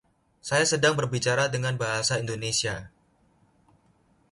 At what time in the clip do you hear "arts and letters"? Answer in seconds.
1.83-2.81